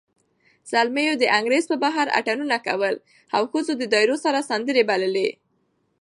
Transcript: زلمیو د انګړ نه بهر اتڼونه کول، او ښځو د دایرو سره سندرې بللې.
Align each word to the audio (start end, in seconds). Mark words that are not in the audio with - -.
زلمیو 0.71 1.19
د 1.21 1.23
انګړ 1.37 1.53
نه 1.71 1.75
بهر 1.83 2.07
اتڼونه 2.19 2.57
کول، 2.67 2.95
او 3.35 3.41
ښځو 3.51 3.73
د 3.77 3.83
دایرو 3.93 4.17
سره 4.25 4.47
سندرې 4.49 4.83
بللې. 4.89 5.29